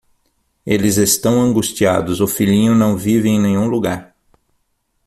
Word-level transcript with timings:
Eles 0.65 0.97
estão 0.97 1.39
angustiados, 1.43 2.21
o 2.21 2.27
filhinho 2.27 2.73
não 2.73 2.97
vive 2.97 3.29
em 3.29 3.39
nenhum 3.39 3.67
lugar. 3.67 4.15